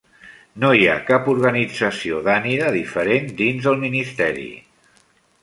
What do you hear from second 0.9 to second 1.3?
cap